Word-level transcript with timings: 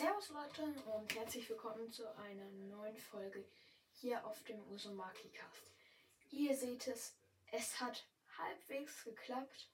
Servus 0.00 0.30
Leute 0.30 0.62
und 0.62 1.14
herzlich 1.14 1.46
willkommen 1.50 1.92
zu 1.92 2.10
einer 2.16 2.46
neuen 2.46 2.96
Folge 2.96 3.44
hier 3.92 4.26
auf 4.26 4.42
dem 4.44 4.58
Usumaki 4.72 5.28
Cast. 5.28 5.70
Ihr 6.30 6.56
seht 6.56 6.86
es, 6.88 7.14
es 7.52 7.78
hat 7.78 8.06
halbwegs 8.38 9.04
geklappt. 9.04 9.68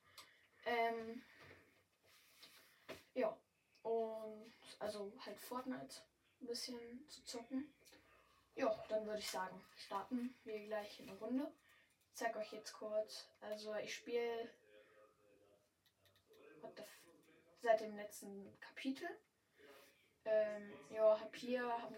Ähm, 0.65 1.23
ja, 3.15 3.39
und 3.85 4.53
also 4.81 5.13
halt 5.25 5.39
Fortnite 5.39 6.03
ein 6.41 6.47
bisschen 6.49 7.09
zu 7.09 7.23
zocken. 7.25 7.73
Ja, 8.57 8.85
dann 8.89 9.07
würde 9.07 9.21
ich 9.21 9.31
sagen, 9.31 9.65
starten 9.77 10.35
wir 10.43 10.59
gleich 10.67 10.99
in 10.99 11.09
eine 11.09 11.19
Runde. 11.21 11.53
Ich 12.09 12.17
zeige 12.17 12.41
euch 12.41 12.53
jetzt 12.53 12.73
kurz. 12.73 13.29
Also 13.41 13.77
ich 13.77 13.95
spiele 13.95 14.51
seit 17.63 17.81
dem 17.81 17.95
letzten 17.95 18.59
Kapitel. 18.59 19.09
Ähm, 20.27 20.73
ja, 20.91 21.21
hab 21.21 21.35
hier 21.37 21.65
hab, 21.67 21.93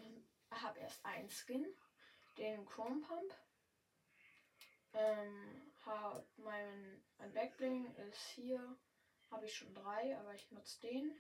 hab 0.63 0.77
erst 0.77 1.05
ein 1.05 1.29
Skin, 1.31 1.67
den 2.37 2.67
Chrome 2.67 3.01
Pump. 3.01 3.35
Ähm, 4.93 5.73
hab 5.87 6.27
mein, 6.37 7.03
mein 7.17 7.33
Backbling 7.33 7.95
ist 7.97 8.21
hier, 8.35 8.77
habe 9.31 9.47
ich 9.47 9.57
schon 9.57 9.75
drei, 9.75 10.17
aber 10.19 10.35
ich 10.35 10.51
nutze 10.51 10.81
den. 10.81 11.19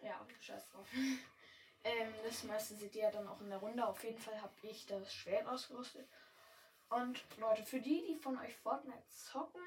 Ja, 0.00 0.26
scheiß 0.40 0.68
drauf. 0.70 0.88
ähm, 1.84 2.14
das 2.24 2.44
meiste 2.44 2.74
seht 2.74 2.94
ihr 2.94 3.02
ja 3.02 3.10
dann 3.10 3.28
auch 3.28 3.40
in 3.42 3.50
der 3.50 3.58
Runde. 3.58 3.86
Auf 3.86 4.02
jeden 4.04 4.20
Fall 4.20 4.40
habe 4.40 4.54
ich 4.62 4.86
das 4.86 5.12
Schwert 5.12 5.46
ausgerüstet. 5.46 6.08
Und 6.88 7.22
Leute, 7.36 7.64
für 7.64 7.80
die, 7.80 8.06
die 8.06 8.16
von 8.16 8.38
euch 8.38 8.56
Fortnite 8.56 9.06
zocken, 9.10 9.62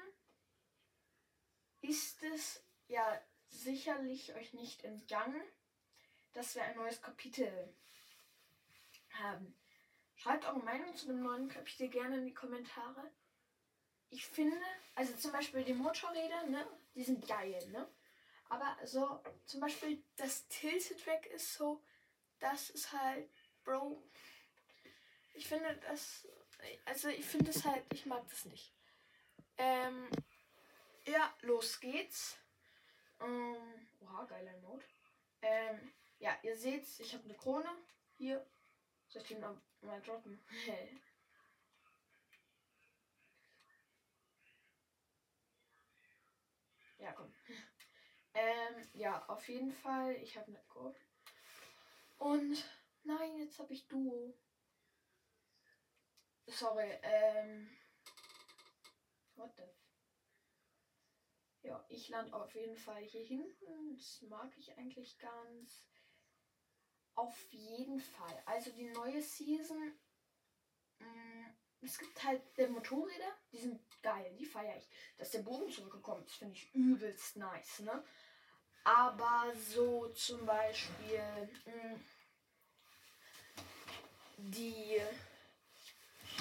ist 1.80 2.22
es 2.22 2.64
ja 2.88 3.20
sicherlich 3.48 4.34
euch 4.34 4.52
nicht 4.54 4.82
entgangen, 4.84 5.42
dass 6.32 6.54
wir 6.54 6.62
ein 6.62 6.76
neues 6.76 7.00
Kapitel 7.00 7.74
haben. 9.12 9.54
Schreibt 10.16 10.44
eure 10.44 10.60
Meinung 10.60 10.94
zu 10.96 11.06
dem 11.06 11.22
neuen 11.22 11.48
Kapitel 11.48 11.88
gerne 11.88 12.18
in 12.18 12.26
die 12.26 12.34
Kommentare. 12.34 13.10
Ich 14.10 14.26
finde, 14.26 14.56
also 14.94 15.14
zum 15.14 15.32
Beispiel 15.32 15.64
die 15.64 15.74
Motorräder, 15.74 16.46
ne, 16.46 16.66
die 16.94 17.02
sind 17.02 17.26
geil, 17.26 17.66
ne? 17.70 17.88
Aber 18.48 18.76
so, 18.84 19.22
zum 19.46 19.60
Beispiel 19.60 20.02
das 20.16 20.46
Tilted 20.48 21.06
weg 21.06 21.26
ist 21.34 21.54
so, 21.54 21.82
das 22.38 22.70
ist 22.70 22.92
halt, 22.92 23.30
Bro. 23.64 24.02
Ich 25.34 25.48
finde 25.48 25.74
das, 25.88 26.28
also 26.84 27.08
ich 27.08 27.24
finde 27.24 27.50
es 27.50 27.64
halt, 27.64 27.84
ich 27.92 28.04
mag 28.04 28.28
das 28.28 28.44
nicht. 28.44 28.72
Ähm, 29.56 30.08
ja, 31.06 31.32
los 31.40 31.80
geht's. 31.80 32.36
Ähm, 33.20 33.56
oha, 34.02 34.24
geiler 34.24 34.56
Note. 34.58 34.84
Ähm, 35.40 35.92
ja, 36.22 36.38
ihr 36.42 36.56
seht, 36.56 36.86
ich 37.00 37.12
habe 37.12 37.24
eine 37.24 37.34
Krone. 37.34 37.68
Hier. 38.16 38.46
Soll 39.08 39.22
ich 39.22 39.28
die 39.28 39.34
mal, 39.34 39.60
mal 39.80 40.00
droppen? 40.02 40.40
ja, 46.98 47.12
komm. 47.12 47.34
Ähm, 48.34 48.88
ja, 48.94 49.28
auf 49.28 49.48
jeden 49.48 49.72
Fall. 49.72 50.14
Ich 50.22 50.38
habe 50.38 50.46
eine 50.46 50.62
Krone. 50.68 50.94
Und 52.18 52.64
nein, 53.02 53.36
jetzt 53.38 53.58
habe 53.58 53.72
ich 53.72 53.88
Duo. 53.88 54.32
Sorry, 56.46 56.98
ähm. 57.02 57.68
What 59.34 59.56
the 59.56 59.64
ja, 61.64 61.84
ich 61.88 62.08
lande 62.08 62.34
auf 62.34 62.54
jeden 62.54 62.76
Fall 62.76 63.02
hier 63.02 63.24
hinten. 63.24 63.96
Das 63.96 64.22
mag 64.22 64.52
ich 64.58 64.76
eigentlich 64.76 65.18
ganz. 65.18 65.84
Auf 67.14 67.46
jeden 67.50 68.00
Fall. 68.00 68.42
Also 68.46 68.70
die 68.72 68.90
neue 68.90 69.22
Season. 69.22 69.92
Mh, 70.98 71.06
mm, 71.06 71.54
es 71.82 71.98
gibt 71.98 72.22
halt 72.22 72.42
der 72.56 72.68
Motorräder, 72.68 73.36
die 73.52 73.58
sind 73.58 73.80
geil, 74.02 74.34
die 74.38 74.46
feiere 74.46 74.76
ich. 74.76 74.88
Dass 75.18 75.30
der 75.30 75.40
Bogen 75.40 75.70
zurückgekommen 75.70 76.24
ist, 76.24 76.36
finde 76.36 76.54
ich 76.54 76.72
übelst 76.74 77.36
nice, 77.36 77.80
ne? 77.80 78.04
Aber 78.84 79.52
so 79.54 80.08
zum 80.08 80.44
Beispiel 80.46 81.20
mh, 81.66 81.94
mm, 81.94 82.00
die, 84.38 85.00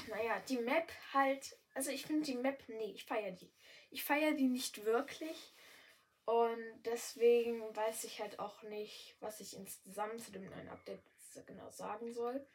naja, 0.07 0.39
die 0.47 0.57
Map 0.57 0.91
halt, 1.13 1.55
also 1.73 1.91
ich 1.91 2.05
finde 2.05 2.25
die 2.25 2.35
Map, 2.35 2.63
nee, 2.67 2.93
ich 2.93 3.05
feiere 3.05 3.31
die 3.31 3.51
ich 3.91 4.03
feiere 4.03 4.33
die 4.33 4.47
nicht 4.47 4.85
wirklich. 4.85 5.53
Und 6.31 6.83
deswegen 6.83 7.75
weiß 7.75 8.05
ich 8.05 8.21
halt 8.21 8.39
auch 8.39 8.61
nicht, 8.61 9.17
was 9.19 9.41
ich 9.41 9.53
insgesamt 9.53 10.21
zu 10.21 10.31
dem 10.31 10.49
neuen 10.49 10.69
Update 10.69 11.03
genau 11.45 11.69
sagen 11.71 12.13
soll. 12.13 12.47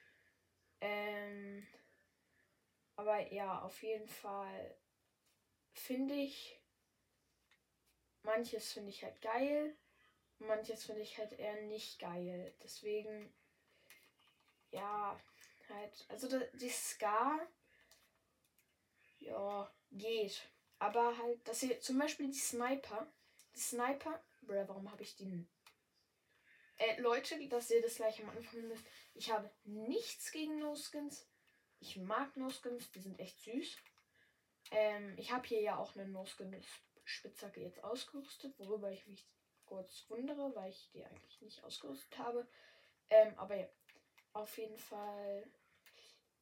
Ähm, 0.80 1.66
aber 2.94 3.30
ja, 3.30 3.60
auf 3.60 3.82
jeden 3.82 4.08
Fall 4.08 4.78
finde 5.74 6.14
ich, 6.14 6.58
manches 8.22 8.72
finde 8.72 8.88
ich 8.88 9.04
halt 9.04 9.20
geil, 9.20 9.76
manches 10.38 10.86
finde 10.86 11.02
ich 11.02 11.18
halt 11.18 11.32
eher 11.32 11.60
nicht 11.64 11.98
geil. 11.98 12.54
Deswegen, 12.62 13.30
ja, 14.70 15.20
halt, 15.68 16.06
also 16.08 16.28
die 16.54 16.70
Ska, 16.70 17.46
ja, 19.18 19.70
geht. 19.90 20.48
Aber 20.78 21.18
halt, 21.18 21.46
dass 21.46 21.62
ihr 21.62 21.78
zum 21.80 21.98
Beispiel 21.98 22.28
die 22.28 22.38
Sniper, 22.38 23.12
Sniper, 23.56 24.22
bruh, 24.42 24.64
warum 24.66 24.90
habe 24.90 25.02
ich 25.02 25.16
den? 25.16 25.48
Äh, 26.78 27.00
Leute, 27.00 27.48
dass 27.48 27.70
ihr 27.70 27.82
das 27.82 27.96
gleich 27.96 28.22
am 28.22 28.30
Anfang 28.30 28.68
wisst. 28.68 28.84
Ich 29.14 29.30
habe 29.30 29.50
nichts 29.64 30.30
gegen 30.30 30.58
No-Skins. 30.58 31.26
Ich 31.80 31.96
mag 31.96 32.36
No-Skins, 32.36 32.90
die 32.90 33.00
sind 33.00 33.18
echt 33.18 33.40
süß. 33.40 33.76
Ähm, 34.72 35.14
ich 35.16 35.32
habe 35.32 35.46
hier 35.46 35.62
ja 35.62 35.76
auch 35.78 35.96
eine 35.96 36.06
No-Skin-Spitzhacke 36.08 37.60
jetzt 37.60 37.82
ausgerüstet, 37.82 38.58
worüber 38.58 38.90
ich 38.90 39.06
mich 39.06 39.26
kurz 39.64 40.04
wundere, 40.08 40.54
weil 40.54 40.70
ich 40.70 40.90
die 40.92 41.04
eigentlich 41.04 41.40
nicht 41.40 41.64
ausgerüstet 41.64 42.18
habe. 42.18 42.46
Ähm, 43.08 43.38
aber 43.38 43.56
ja, 43.56 43.68
auf 44.32 44.58
jeden 44.58 44.76
Fall 44.76 45.50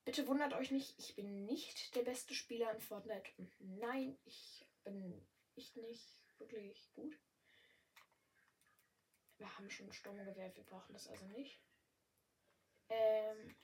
Bitte 0.05 0.27
wundert 0.27 0.53
euch 0.53 0.71
nicht, 0.71 0.99
ich 0.99 1.17
bin 1.17 1.47
nicht 1.47 1.95
der 1.97 2.03
beste 2.03 2.35
Spieler 2.35 2.71
in 2.75 2.81
Fortnite. 2.81 3.31
Nein, 3.59 4.19
ich 4.27 4.67
bin 4.85 5.27
echt 5.57 5.77
nicht 5.77 6.24
wirklich 6.53 6.93
gut. 6.95 7.19
Wir 9.39 9.57
haben 9.57 9.71
schon 9.71 9.87
ein 9.87 9.93
Sturmgewehr, 9.93 10.55
wir 10.55 10.65
brauchen 10.65 10.93
das 10.93 11.09
also 11.09 11.27
nicht. 11.27 11.61
Ähm. 12.89 13.55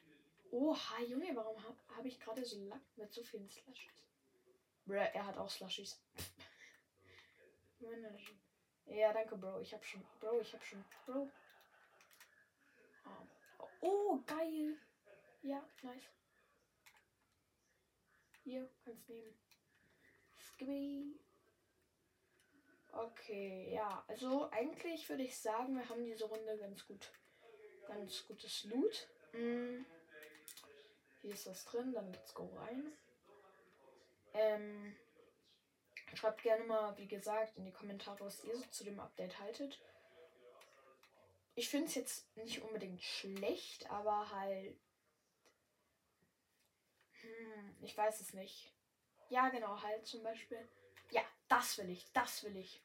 Oha, 0.52 1.00
Junge, 1.02 1.34
warum 1.36 1.62
habe 1.62 1.76
hab 1.96 2.04
ich 2.04 2.18
gerade 2.18 2.44
so 2.44 2.58
Lack 2.66 2.82
mit 2.96 3.12
so 3.12 3.22
vielen 3.22 3.48
Slushies? 3.48 4.04
Bruh, 4.84 4.96
er 4.96 5.24
hat 5.24 5.36
auch 5.36 5.48
Slushies. 5.48 6.02
ja, 8.86 9.12
danke, 9.12 9.36
Bro. 9.36 9.60
Ich 9.60 9.72
hab 9.72 9.84
schon. 9.84 10.04
Bro, 10.18 10.40
ich 10.40 10.52
hab 10.52 10.64
schon. 10.64 10.84
Bro. 11.06 11.30
Oh, 13.04 13.68
oh 13.80 14.18
geil. 14.26 14.76
Ja, 15.42 15.64
nice. 15.82 16.10
Hier, 18.42 18.68
kannst 18.84 19.08
nehmen. 19.08 19.38
Skibidi. 20.36 21.20
Okay, 22.92 23.72
ja, 23.72 24.04
also 24.08 24.50
eigentlich 24.50 25.08
würde 25.08 25.22
ich 25.22 25.38
sagen, 25.38 25.76
wir 25.76 25.88
haben 25.88 26.04
diese 26.04 26.24
Runde 26.24 26.58
ganz 26.58 26.86
gut, 26.86 27.12
ganz 27.86 28.26
gutes 28.26 28.64
Loot. 28.64 29.08
Mm. 29.32 29.84
Hier 31.22 31.30
ist 31.32 31.46
das 31.46 31.64
drin, 31.66 31.92
dann 31.92 32.12
let's 32.12 32.34
go 32.34 32.46
rein. 32.56 32.92
Ähm, 34.34 34.96
schreibt 36.14 36.42
gerne 36.42 36.64
mal, 36.64 36.96
wie 36.96 37.08
gesagt, 37.08 37.56
in 37.56 37.64
die 37.64 37.72
Kommentare, 37.72 38.24
was 38.24 38.44
ihr 38.44 38.56
so 38.56 38.64
zu 38.70 38.84
dem 38.84 38.98
Update 38.98 39.38
haltet. 39.38 39.78
Ich 41.54 41.68
finde 41.68 41.86
es 41.86 41.94
jetzt 41.94 42.36
nicht 42.36 42.62
unbedingt 42.62 43.02
schlecht, 43.02 43.90
aber 43.90 44.30
halt 44.30 44.76
hm, 47.20 47.76
ich 47.82 47.96
weiß 47.96 48.20
es 48.20 48.32
nicht. 48.34 48.72
Ja, 49.28 49.48
genau, 49.48 49.80
halt 49.82 50.06
zum 50.06 50.22
Beispiel. 50.22 50.68
Ja, 51.10 51.22
das 51.48 51.78
will 51.78 51.90
ich, 51.90 52.10
das 52.12 52.42
will 52.44 52.56
ich. 52.56 52.82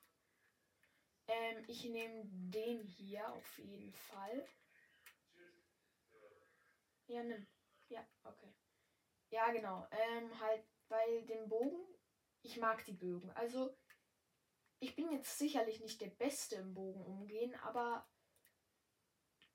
Ähm, 1.27 1.63
ich 1.68 1.83
nehme 1.86 2.24
den 2.25 2.83
hier 2.83 3.27
auf 3.33 3.57
jeden 3.57 3.94
Fall. 3.94 4.48
Ja, 7.07 7.24
nimm. 7.24 7.48
Ja, 7.89 8.06
okay. 8.24 8.54
Ja, 9.30 9.51
genau. 9.51 9.88
Ähm, 9.92 10.39
halt, 10.39 10.63
weil 10.89 11.25
den 11.25 11.48
Bogen, 11.50 11.86
ich 12.42 12.57
mag 12.57 12.83
die 12.86 12.94
Bögen. 12.94 13.31
Also, 13.31 13.75
ich 14.80 14.95
bin 14.95 15.12
jetzt 15.12 15.38
sicherlich 15.38 15.80
nicht 15.80 16.01
der 16.01 16.10
Beste 16.10 16.56
im 16.56 16.74
Bogen 16.74 17.04
umgehen, 17.06 17.56
aber 17.56 18.07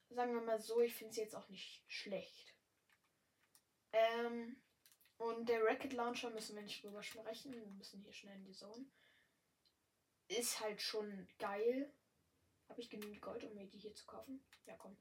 sagen 0.09 0.35
wir 0.35 0.43
mal 0.43 0.61
so, 0.61 0.81
ich 0.81 0.95
finde 0.95 1.11
es 1.13 1.17
jetzt 1.17 1.37
auch 1.37 1.49
nicht 1.49 1.85
schlecht. 1.87 2.57
Ähm, 3.93 4.61
und 5.19 5.49
der 5.49 5.63
Racket 5.65 5.93
Launcher 5.93 6.31
müssen 6.31 6.57
wir 6.57 6.63
nicht 6.63 6.83
drüber 6.83 7.03
sprechen. 7.03 7.53
Wir 7.53 7.67
müssen 7.67 8.01
hier 8.01 8.13
schnell 8.13 8.37
in 8.37 8.45
die 8.45 8.55
Zone. 8.55 8.87
Ist 10.31 10.61
halt 10.61 10.81
schon 10.81 11.27
geil. 11.41 11.93
Habe 12.69 12.81
ich 12.81 12.89
genügend 12.89 13.21
Gold, 13.21 13.43
um 13.43 13.53
mir 13.53 13.67
die 13.67 13.79
hier 13.79 13.93
zu 13.97 14.07
kaufen? 14.07 14.41
Ja, 14.65 14.77
komm. 14.77 14.97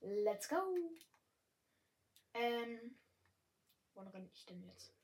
Let's 0.00 0.48
go. 0.48 0.56
Ähm. 2.32 2.98
Wo 3.92 4.00
renne 4.00 4.30
ich 4.32 4.46
denn 4.46 4.62
jetzt? 4.62 4.94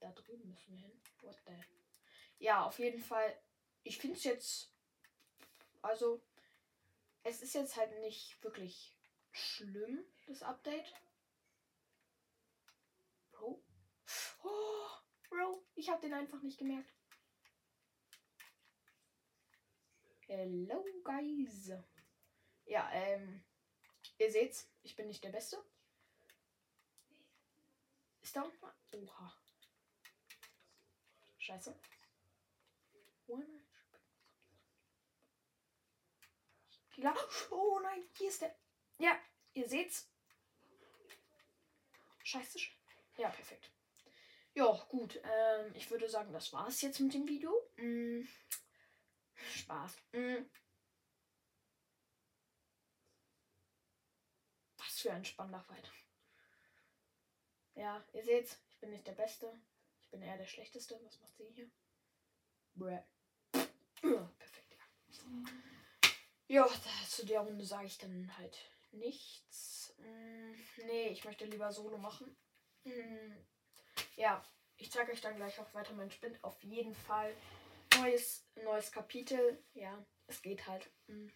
Da 0.00 0.10
drüben 0.10 0.48
müssen 0.48 0.72
wir 0.72 0.80
hin. 0.80 1.00
What 1.20 1.40
the? 1.46 1.54
Ja, 2.38 2.64
auf 2.64 2.76
jeden 2.80 3.00
Fall. 3.00 3.38
Ich 3.84 3.98
finde 3.98 4.16
es 4.16 4.24
jetzt. 4.24 4.74
Also. 5.80 6.20
Es 7.22 7.40
ist 7.40 7.54
jetzt 7.54 7.76
halt 7.76 7.92
nicht 8.00 8.42
wirklich 8.42 8.96
schlimm, 9.30 10.04
das 10.26 10.42
Update. 10.42 10.92
Bro. 13.30 13.62
Oh, 14.42 14.88
Bro, 15.28 15.64
ich 15.76 15.88
habe 15.88 16.00
den 16.00 16.14
einfach 16.14 16.42
nicht 16.42 16.58
gemerkt. 16.58 16.95
Hello, 20.28 20.84
guys. 21.04 21.70
Ja, 22.64 22.90
ähm. 22.92 23.44
Ihr 24.18 24.30
seht's, 24.32 24.68
ich 24.82 24.96
bin 24.96 25.06
nicht 25.06 25.22
der 25.22 25.30
Beste. 25.30 25.56
Ist 28.22 28.34
da 28.34 28.42
unten? 28.42 28.66
Oha. 28.92 29.36
Scheiße. 31.38 31.78
Oh 37.50 37.80
nein, 37.80 38.02
hier 38.14 38.28
ist 38.28 38.42
der. 38.42 38.56
Ja, 38.98 39.16
ihr 39.52 39.68
seht's. 39.68 40.08
Scheiße. 42.24 42.58
Ja, 43.18 43.28
perfekt. 43.28 43.70
Ja, 44.54 44.72
gut. 44.88 45.20
Ähm, 45.22 45.72
ich 45.74 45.88
würde 45.90 46.08
sagen, 46.08 46.32
das 46.32 46.52
war's 46.52 46.80
jetzt 46.80 46.98
mit 46.98 47.14
dem 47.14 47.28
Video. 47.28 47.52
Mm. 47.76 48.22
Spaß. 49.36 49.96
Mm. 50.12 50.44
Was 54.78 55.00
für 55.00 55.12
ein 55.12 55.24
spannender 55.24 55.62
Fight. 55.62 55.90
Ja, 57.74 58.02
ihr 58.12 58.24
seht's, 58.24 58.58
ich 58.70 58.78
bin 58.78 58.90
nicht 58.90 59.06
der 59.06 59.12
Beste. 59.12 59.52
Ich 60.04 60.10
bin 60.10 60.22
eher 60.22 60.38
der 60.38 60.46
Schlechteste. 60.46 60.98
Was 61.04 61.20
macht 61.20 61.36
sie 61.36 61.48
hier? 61.54 61.70
Bräh. 62.74 63.02
Perfekt, 64.00 64.76
ja. 64.78 64.84
Ja, 66.48 66.68
zu 67.08 67.26
der 67.26 67.40
Runde 67.40 67.64
sage 67.64 67.86
ich 67.86 67.98
dann 67.98 68.36
halt 68.38 68.56
nichts. 68.92 69.94
Mm, 69.98 70.52
nee, 70.86 71.08
ich 71.08 71.24
möchte 71.24 71.44
lieber 71.44 71.72
Solo 71.72 71.98
machen. 71.98 72.36
Mm, 72.84 73.32
ja, 74.16 74.44
ich 74.76 74.90
zeige 74.90 75.12
euch 75.12 75.20
dann 75.20 75.36
gleich 75.36 75.58
auch 75.58 75.72
weiter 75.74 75.94
mein 75.94 76.10
Spind. 76.10 76.42
Auf 76.44 76.62
jeden 76.62 76.94
Fall 76.94 77.34
neues, 77.98 78.44
neues 78.56 78.92
Kapitel. 78.92 79.62
Ja, 79.74 80.04
es 80.26 80.42
geht 80.42 80.66
halt. 80.66 80.90
Mm. 81.06 81.28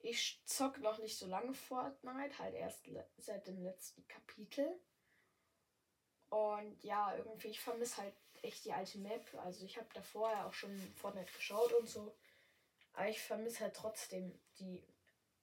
Ich 0.00 0.40
zock 0.44 0.78
noch 0.78 0.98
nicht 0.98 1.18
so 1.18 1.26
lange 1.26 1.54
Fortnite, 1.54 2.38
halt 2.38 2.54
erst 2.54 2.88
seit 3.18 3.46
dem 3.46 3.62
letzten 3.62 4.06
Kapitel. 4.06 4.80
Und 6.30 6.82
ja, 6.84 7.16
irgendwie, 7.16 7.48
ich 7.48 7.60
vermisse 7.60 7.98
halt 7.98 8.14
echt 8.42 8.64
die 8.64 8.72
alte 8.72 8.98
Map. 8.98 9.26
Also 9.44 9.64
ich 9.64 9.76
habe 9.76 9.88
davor 9.94 10.30
ja 10.30 10.46
auch 10.46 10.52
schon 10.52 10.76
Fortnite 10.96 11.32
geschaut 11.32 11.72
und 11.72 11.88
so. 11.88 12.16
Aber 12.92 13.08
ich 13.08 13.20
vermisse 13.20 13.60
halt 13.60 13.74
trotzdem 13.74 14.38
die, 14.58 14.86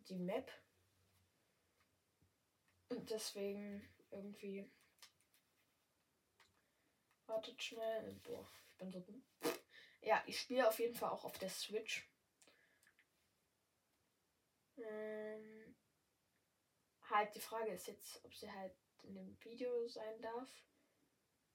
die 0.08 0.20
Map. 0.20 0.52
Und 2.90 3.10
deswegen 3.10 3.88
irgendwie. 4.12 4.70
Wartet 7.28 7.62
schnell. 7.62 8.14
Boah, 8.24 8.48
ich 8.70 8.78
bin 8.78 8.92
so 8.92 9.00
dumm. 9.00 9.24
Ja, 10.06 10.22
ich 10.28 10.40
spiele 10.40 10.68
auf 10.68 10.78
jeden 10.78 10.94
Fall 10.94 11.10
auch 11.10 11.26
auf 11.26 11.40
der 11.40 11.50
Switch. 11.50 12.08
Ähm, 14.78 15.76
halt, 17.10 17.34
die 17.34 17.40
Frage 17.40 17.72
ist 17.72 17.88
jetzt, 17.88 18.24
ob 18.24 18.32
sie 18.36 18.52
halt 18.52 18.76
in 19.02 19.16
dem 19.16 19.44
Video 19.44 19.88
sein 19.88 20.22
darf. 20.22 20.48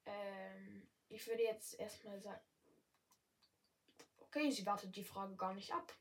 Ähm, 0.04 0.88
ich 1.08 1.24
würde 1.28 1.44
jetzt 1.44 1.78
erstmal 1.78 2.20
sagen. 2.20 2.42
Okay, 4.18 4.50
sie 4.50 4.66
wartet 4.66 4.96
die 4.96 5.04
Frage 5.04 5.36
gar 5.36 5.54
nicht 5.54 5.72
ab. 5.72 5.92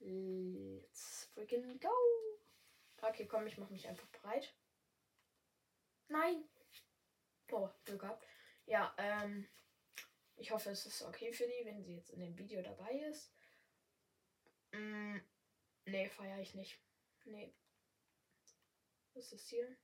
Let's 0.00 1.30
freaking 1.34 1.78
go. 1.78 1.94
Okay, 3.00 3.26
komm, 3.28 3.46
ich 3.46 3.58
mache 3.58 3.72
mich 3.72 3.86
einfach 3.86 4.08
bereit. 4.08 4.52
Nein. 6.08 6.48
Oh, 7.52 7.70
Glück 7.84 8.00
gehabt. 8.00 8.26
Ja, 8.66 8.92
ähm. 8.98 9.48
Ich 10.42 10.50
hoffe, 10.50 10.70
es 10.70 10.86
ist 10.86 11.02
okay 11.02 11.32
für 11.32 11.46
die, 11.46 11.64
wenn 11.64 11.84
sie 11.84 11.94
jetzt 11.94 12.10
in 12.10 12.18
dem 12.18 12.36
Video 12.36 12.60
dabei 12.62 12.98
ist. 13.08 13.32
Mm, 14.72 15.18
nee, 15.84 16.08
feiere 16.08 16.40
ich 16.40 16.56
nicht. 16.56 16.80
Nee. 17.24 17.54
Was 19.14 19.26
ist 19.26 19.32
das 19.34 19.46
hier? 19.46 19.76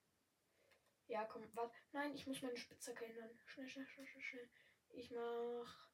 Ja, 1.06 1.24
komm, 1.26 1.48
warte. 1.54 1.78
Nein, 1.92 2.12
ich 2.12 2.26
muss 2.26 2.42
meine 2.42 2.56
Spitzhacke 2.56 3.04
ändern. 3.04 3.38
Schnell, 3.46 3.68
schnell, 3.68 3.86
schnell, 3.86 4.08
schnell, 4.08 4.24
schnell. 4.24 4.50
Ich 4.88 5.12
mach. 5.12 5.88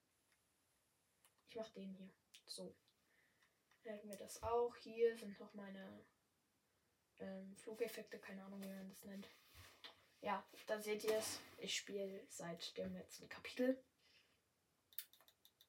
Ich 1.51 1.57
mach 1.57 1.69
den 1.75 1.93
hier. 1.93 2.09
So. 2.47 2.75
Dann 3.83 3.97
hätten 3.97 4.09
wir 4.09 4.17
das 4.17 4.43
auch. 4.43 4.75
Hier 4.77 5.15
sind 5.19 5.39
noch 5.41 5.53
meine 5.53 6.07
ähm, 7.19 7.55
Flugeffekte, 7.59 8.19
keine 8.19 8.43
Ahnung, 8.43 8.63
wie 8.63 8.69
man 8.69 8.89
das 8.89 9.05
nennt. 9.05 9.29
Ja, 10.23 10.43
da 10.67 10.81
seht 10.81 11.05
ihr 11.05 11.19
es. 11.19 11.39
Ich 11.59 11.77
spiele 11.77 12.25
seit 12.31 12.75
dem 12.79 12.95
letzten 12.95 13.29
Kapitel. 13.29 13.85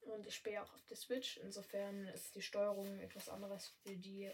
Und 0.06 0.26
ich 0.28 0.36
spiele 0.36 0.62
auch 0.62 0.74
auf 0.74 0.86
der 0.86 0.98
Switch. 0.98 1.38
Insofern 1.38 2.08
ist 2.08 2.36
die 2.36 2.42
Steuerung 2.42 3.00
etwas 3.00 3.30
anderes 3.30 3.68
für 3.84 3.96
die 3.96 4.32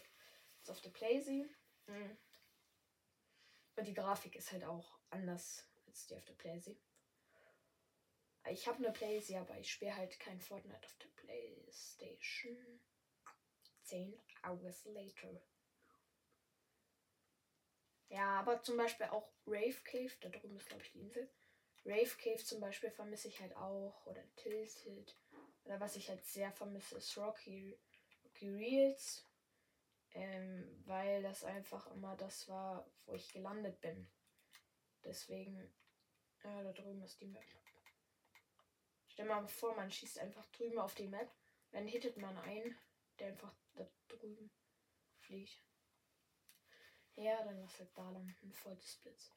als 0.60 0.70
auf 0.70 0.82
der 0.82 0.90
Playsee. 0.90 1.46
Mhm. 1.88 2.18
Und 3.78 3.88
die 3.88 3.94
Grafik 3.94 4.36
ist 4.36 4.52
halt 4.52 4.64
auch 4.64 5.00
anders 5.10 5.66
als 5.88 6.06
die 6.08 6.16
auf 6.16 6.26
der 6.26 6.34
Playsee. 6.34 6.78
Ich 8.50 8.68
habe 8.68 8.78
eine 8.80 8.92
Playsee, 8.92 9.38
aber 9.38 9.58
ich 9.60 9.72
spiele 9.72 9.96
halt 9.96 10.20
kein 10.20 10.40
Fortnite 10.42 10.86
auf 10.86 10.98
der 10.98 11.10
Playstation. 11.10 12.82
Zehn 13.84 14.20
hours 14.44 14.86
later. 14.86 15.42
Ja, 18.10 18.40
aber 18.40 18.62
zum 18.62 18.78
Beispiel 18.78 19.06
auch 19.08 19.32
Rave 19.48 19.80
Cave, 19.84 20.12
da 20.20 20.30
drüben 20.30 20.58
ist 20.58 20.68
glaube 20.68 20.84
ich 20.84 20.92
die 20.92 21.00
Insel. 21.00 21.30
Rave 21.86 22.16
Cave 22.22 22.44
zum 22.44 22.60
Beispiel 22.60 22.92
vermisse 22.92 23.28
ich 23.28 23.40
halt 23.40 23.56
auch. 23.56 24.06
Oder 24.06 24.24
Tilted. 24.36 25.16
Oder 25.66 25.80
was 25.80 25.96
ich 25.96 26.10
halt 26.10 26.25
sehr 26.25 26.52
vermisse, 26.52 26.98
ist 26.98 27.18
Rocky, 27.18 27.78
Rocky 28.24 28.50
Reels. 28.50 29.25
Ähm, 30.13 30.84
weil 30.86 31.24
das 31.24 31.46
einfach 31.46 31.88
immer 31.88 32.18
das 32.18 32.48
war, 32.50 32.86
wo 33.06 33.13
ich 33.13 33.32
gelandet 33.32 33.80
bin. 33.80 34.10
Deswegen, 35.06 35.74
ja, 36.44 36.63
da 36.63 36.74
drüben 36.74 37.01
ist 37.01 37.22
die 37.22 37.27
Map. 37.27 37.44
Stell 39.08 39.25
mal 39.25 39.48
vor, 39.48 39.75
man 39.75 39.89
schießt 39.89 40.20
einfach 40.20 40.46
drüben 40.48 40.80
auf 40.80 40.96
die 40.96 41.08
Map. 41.08 41.32
Dann 41.72 41.88
hittet 41.88 42.18
man 42.18 42.38
einen, 42.39 42.77
der 43.20 43.27
einfach 43.27 43.53
da 43.75 43.88
drüben 44.10 44.51
fliegt. 45.20 45.63
Ja, 47.15 47.44
dann 47.44 47.60
lass 47.62 47.80
halt 47.80 47.96
da 47.96 48.10
landen, 48.10 48.53
voll 48.53 48.75
des 48.75 48.96
Blitz. 48.98 49.32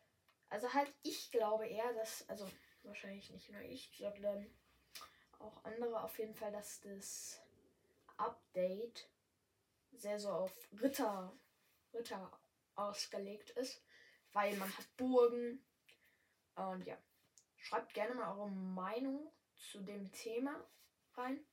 Also 0.49 0.73
halt, 0.73 0.93
ich 1.03 1.31
glaube 1.31 1.67
eher, 1.67 1.93
dass, 1.95 2.29
also 2.29 2.51
wahrscheinlich 2.83 3.31
nicht 3.31 3.51
nur 3.51 3.63
ich, 3.63 3.97
sondern 3.97 4.47
auch 5.45 5.65
andere 5.65 6.03
auf 6.03 6.19
jeden 6.19 6.35
Fall, 6.35 6.53
dass 6.53 6.81
das 6.81 7.41
Update 8.17 9.09
sehr 9.93 10.19
so 10.19 10.31
auf 10.31 10.53
Ritter, 10.81 11.33
Ritter 11.93 12.31
ausgelegt 12.75 13.51
ist, 13.51 13.83
weil 14.33 14.57
man 14.57 14.77
hat 14.77 14.97
Burgen. 14.97 15.65
Und 16.57 16.87
ja, 16.87 16.97
schreibt 17.57 17.95
gerne 17.95 18.15
mal 18.15 18.37
eure 18.37 18.51
Meinung 18.51 19.31
zu 19.55 19.81
dem 19.81 20.11
Thema 20.13 20.65
rein. 21.15 21.45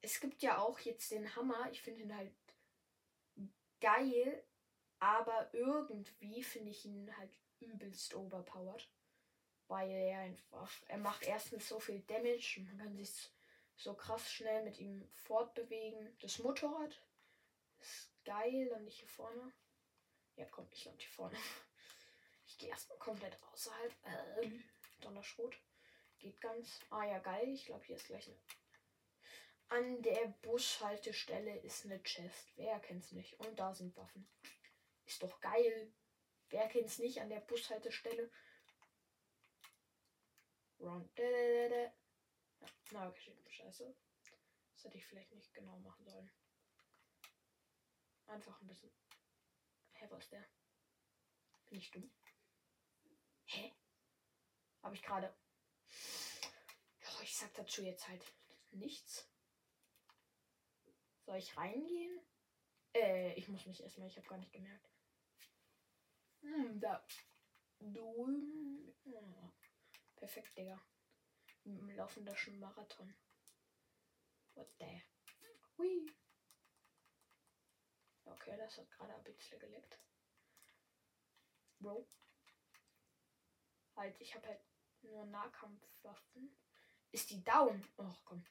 Es 0.00 0.20
gibt 0.20 0.42
ja 0.42 0.58
auch 0.58 0.78
jetzt 0.80 1.10
den 1.10 1.34
Hammer. 1.36 1.70
Ich 1.70 1.82
finde 1.82 2.02
ihn 2.02 2.16
halt 2.16 2.32
geil, 3.80 4.42
aber 4.98 5.52
irgendwie 5.52 6.42
finde 6.42 6.70
ich 6.70 6.84
ihn 6.84 7.16
halt 7.16 7.30
übelst 7.60 8.14
overpowered. 8.14 8.88
Weil 9.72 9.90
er 9.90 10.18
einfach, 10.18 10.70
er 10.88 10.98
macht 10.98 11.22
erstens 11.22 11.66
so 11.66 11.80
viel 11.80 12.00
Damage 12.00 12.56
und 12.58 12.66
man 12.66 12.76
kann 12.76 12.94
sich 12.94 13.32
so 13.74 13.94
krass 13.94 14.30
schnell 14.30 14.62
mit 14.64 14.78
ihm 14.78 15.08
fortbewegen. 15.14 16.14
Das 16.20 16.40
Motorrad 16.40 17.00
ist 17.80 18.12
geil. 18.22 18.68
Dann 18.68 18.84
nicht 18.84 18.98
hier 18.98 19.08
vorne. 19.08 19.50
Ja, 20.36 20.44
komm, 20.50 20.68
ich 20.72 20.84
lande 20.84 21.00
hier 21.00 21.12
vorne. 21.12 21.38
Ich 22.44 22.58
gehe 22.58 22.68
erstmal 22.68 22.98
komplett 22.98 23.42
außerhalb. 23.44 23.92
Äh, 24.04 24.50
Donnerschrot. 25.00 25.56
Geht 26.18 26.38
ganz. 26.42 26.80
Ah 26.90 27.04
ja, 27.04 27.18
geil. 27.18 27.48
Ich 27.48 27.64
glaube, 27.64 27.86
hier 27.86 27.96
ist 27.96 28.08
gleich 28.08 28.26
eine. 28.26 28.38
An 29.68 30.02
der 30.02 30.26
Bushaltestelle 30.42 31.56
ist 31.60 31.86
eine 31.86 32.02
Chest. 32.02 32.52
Wer 32.56 32.78
kennt's 32.80 33.12
nicht? 33.12 33.40
Und 33.40 33.58
da 33.58 33.72
sind 33.72 33.96
Waffen. 33.96 34.28
Ist 35.06 35.22
doch 35.22 35.40
geil. 35.40 35.90
Wer 36.50 36.68
kennt's 36.68 36.98
nicht 36.98 37.22
an 37.22 37.30
der 37.30 37.40
Bushaltestelle? 37.40 38.30
Run. 40.82 41.08
Ja, 41.16 41.92
na, 42.90 43.08
okay, 43.08 43.36
scheiße. 43.48 43.94
Das 44.72 44.84
hätte 44.84 44.98
ich 44.98 45.06
vielleicht 45.06 45.32
nicht 45.32 45.54
genau 45.54 45.78
machen 45.78 46.04
sollen. 46.04 46.30
Einfach 48.26 48.60
ein 48.60 48.66
bisschen. 48.66 48.90
Hä, 49.92 50.06
wo 50.10 50.16
ist 50.16 50.32
der? 50.32 50.44
Bin 51.68 51.78
ich 51.78 51.90
dumm? 51.92 52.10
Hä? 53.46 53.72
Habe 54.82 54.94
ich 54.96 55.02
gerade. 55.02 55.32
Oh, 57.06 57.22
ich 57.22 57.36
sag 57.36 57.54
dazu 57.54 57.82
jetzt 57.82 58.08
halt 58.08 58.24
nichts. 58.72 59.28
Soll 61.24 61.36
ich 61.36 61.56
reingehen? 61.56 62.20
Äh, 62.92 63.34
ich 63.34 63.46
muss 63.46 63.66
mich 63.66 63.80
erstmal, 63.80 64.08
ich 64.08 64.16
habe 64.16 64.26
gar 64.26 64.38
nicht 64.38 64.52
gemerkt. 64.52 64.90
Hm, 66.40 66.80
da. 66.80 67.06
Du. 67.78 68.90
Oh. 69.04 69.52
Perfekt, 70.22 70.56
Digga. 70.56 70.80
Wir 71.64 71.96
laufen 71.96 72.24
da 72.24 72.36
schon 72.36 72.56
Marathon. 72.60 73.12
What 74.54 74.68
the? 74.78 75.02
Hui. 75.76 76.06
Okay, 78.24 78.56
das 78.56 78.78
hat 78.78 78.88
gerade 78.92 79.16
ein 79.16 79.24
bisschen 79.24 79.58
geleckt. 79.58 79.98
Bro. 81.80 82.08
Halt, 83.96 84.20
ich 84.20 84.32
habe 84.36 84.46
halt 84.46 84.60
nur 85.00 85.24
Nahkampfwaffen. 85.24 86.56
Ist 87.10 87.30
die 87.30 87.42
down? 87.42 87.84
Ach 87.96 88.24
komm. 88.24 88.46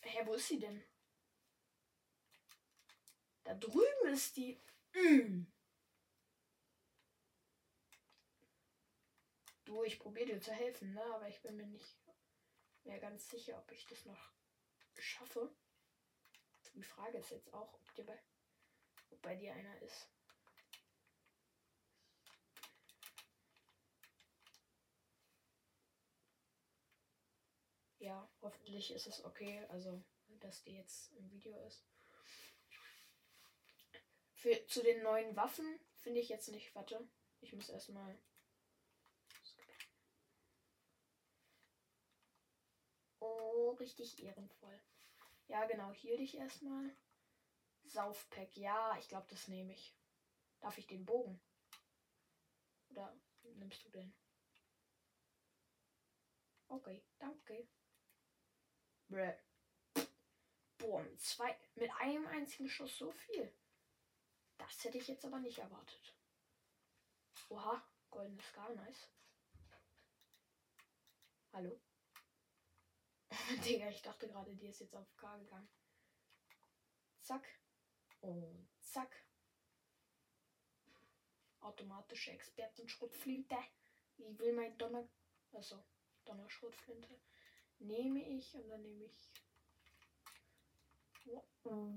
Hä, 0.00 0.22
wo 0.24 0.32
ist 0.32 0.48
sie 0.48 0.58
denn? 0.58 0.82
Da 3.44 3.52
drüben 3.52 4.14
ist 4.14 4.34
die. 4.38 4.58
Mm. 4.94 5.52
Du, 9.72 9.84
ich 9.84 9.98
probiere 9.98 10.26
dir 10.26 10.40
zu 10.42 10.52
helfen, 10.52 10.92
ne? 10.92 11.02
Aber 11.14 11.26
ich 11.28 11.40
bin 11.40 11.56
mir 11.56 11.64
nicht 11.64 11.96
mehr 12.84 12.98
ganz 12.98 13.30
sicher, 13.30 13.56
ob 13.56 13.72
ich 13.72 13.86
das 13.86 14.04
noch 14.04 14.30
schaffe. 14.98 15.50
Die 16.74 16.82
Frage 16.82 17.16
ist 17.16 17.30
jetzt 17.30 17.54
auch, 17.54 17.72
ob, 17.72 17.94
dir 17.94 18.04
bei, 18.04 18.18
ob 19.12 19.22
bei 19.22 19.34
dir 19.34 19.54
einer 19.54 19.80
ist. 19.80 20.10
Ja, 27.98 28.30
hoffentlich 28.42 28.90
ist 28.90 29.06
es 29.06 29.24
okay, 29.24 29.64
also 29.70 30.04
dass 30.40 30.62
die 30.64 30.74
jetzt 30.74 31.12
im 31.12 31.30
Video 31.30 31.58
ist. 31.66 31.82
Für, 34.34 34.66
zu 34.66 34.82
den 34.82 35.02
neuen 35.02 35.34
Waffen 35.34 35.80
finde 35.96 36.20
ich 36.20 36.28
jetzt 36.28 36.50
nicht. 36.50 36.74
Warte, 36.74 37.08
ich 37.40 37.54
muss 37.54 37.70
erstmal. 37.70 38.18
Richtig 43.80 44.22
ehrenvoll. 44.22 44.80
Ja, 45.48 45.64
genau, 45.66 45.92
hier 45.92 46.16
dich 46.16 46.36
erstmal. 46.36 46.94
Saufpack, 47.84 48.56
ja, 48.56 48.96
ich 48.98 49.08
glaube, 49.08 49.26
das 49.28 49.48
nehme 49.48 49.72
ich. 49.72 49.94
Darf 50.60 50.78
ich 50.78 50.86
den 50.86 51.04
Bogen? 51.04 51.40
Oder 52.90 53.12
nimmst 53.42 53.84
du 53.84 53.90
den? 53.90 54.14
Okay, 56.68 57.02
danke. 57.18 57.68
Boah, 60.78 61.02
mit 61.02 61.20
zwei, 61.20 61.58
mit 61.74 61.90
einem 62.00 62.26
einzigen 62.26 62.68
Schuss 62.68 62.96
so 62.96 63.10
viel. 63.12 63.52
Das 64.58 64.84
hätte 64.84 64.98
ich 64.98 65.08
jetzt 65.08 65.24
aber 65.24 65.38
nicht 65.40 65.58
erwartet. 65.58 66.14
Oha, 67.50 67.82
goldenes 68.10 68.46
Skal, 68.48 68.74
nice. 68.76 69.08
Hallo? 71.52 71.78
Digga, 73.64 73.88
ich 73.88 74.02
dachte 74.02 74.28
gerade, 74.28 74.54
die 74.54 74.66
ist 74.66 74.80
jetzt 74.80 74.94
auf 74.94 75.16
K 75.16 75.36
gegangen. 75.38 75.68
Zack. 77.22 77.46
Und 78.20 78.68
zack. 78.80 79.24
Automatische 81.60 82.32
Expertenschrotflinte. 82.32 83.56
Ich 84.18 84.38
will 84.38 84.52
mein 84.52 84.76
Donner... 84.78 85.08
Also, 85.52 85.82
Donnerschrotflinte 86.24 87.18
nehme 87.78 88.26
ich 88.26 88.54
und 88.54 88.68
dann 88.68 88.82
nehme 88.82 89.04
ich. 89.04 89.30
Oh, 91.64 91.92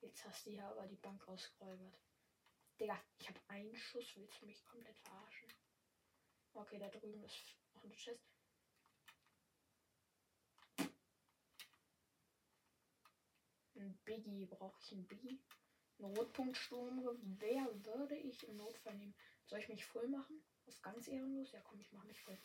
Jetzt 0.00 0.24
hast 0.24 0.46
du 0.46 0.50
hier 0.50 0.64
aber 0.64 0.86
die 0.86 0.96
Bank 0.96 1.26
ausgeräubert. 1.26 1.98
Digga, 2.78 3.02
ich 3.18 3.28
habe 3.28 3.40
einen 3.48 3.74
Schuss. 3.76 4.16
Willst 4.16 4.40
du 4.40 4.46
mich 4.46 4.64
komplett 4.64 4.98
verarschen? 4.98 5.48
Okay, 6.54 6.78
da 6.78 6.88
drüben 6.88 7.22
ist 7.24 7.56
noch 7.74 7.82
eine 7.82 7.94
Chest. 7.94 8.35
Biggie. 14.04 14.46
Brauche 14.46 14.78
ich 14.80 14.92
ein 14.92 15.06
Biggie? 15.06 15.40
Ein 15.98 16.04
Rotpunktsturmgewehr 16.04 17.66
würde 17.84 18.16
ich 18.16 18.46
im 18.46 18.56
Notfall 18.56 18.94
nehmen. 18.94 19.14
Soll 19.46 19.60
ich 19.60 19.68
mich 19.68 19.84
voll 19.84 20.08
machen? 20.08 20.42
Auf 20.66 20.82
ganz 20.82 21.06
ehrenlos? 21.08 21.52
Ja, 21.52 21.60
komm, 21.60 21.80
ich 21.80 21.92
mache 21.92 22.06
mich 22.06 22.20
voll. 22.20 22.38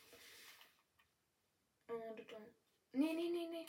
Und 1.87 2.31
dann. 2.31 2.53
Nee, 2.93 3.13
nee, 3.13 3.29
nee, 3.29 3.47
nee. 3.47 3.65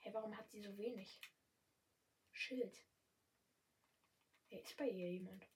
Hey, 0.00 0.12
warum 0.12 0.36
hat 0.36 0.50
sie 0.50 0.60
so 0.60 0.76
wenig? 0.76 1.20
Schild. 2.32 2.76
Hey, 4.48 4.60
ist 4.62 4.76
bei 4.76 4.88
ihr 4.88 5.10
jemand? 5.10 5.46